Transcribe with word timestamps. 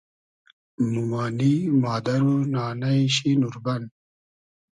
مومانی، 0.91 1.53
مادئر 1.81 2.21
و 2.29 2.33
نانݷ 2.53 3.05
شی 3.15 3.31
نوربئن 3.39 3.83